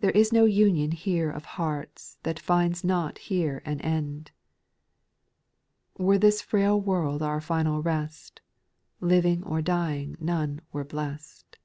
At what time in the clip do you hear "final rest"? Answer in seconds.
7.42-8.40